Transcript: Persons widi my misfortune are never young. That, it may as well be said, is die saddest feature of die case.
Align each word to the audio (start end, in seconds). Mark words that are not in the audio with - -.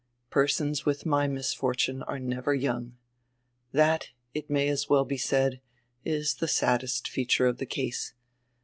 Persons 0.31 0.81
widi 0.81 1.05
my 1.05 1.27
misfortune 1.27 2.01
are 2.01 2.17
never 2.17 2.55
young. 2.55 2.97
That, 3.71 4.09
it 4.33 4.49
may 4.49 4.67
as 4.67 4.89
well 4.89 5.05
be 5.05 5.15
said, 5.17 5.61
is 6.03 6.33
die 6.33 6.47
saddest 6.47 7.07
feature 7.07 7.45
of 7.45 7.59
die 7.59 7.65
case. 7.65 8.15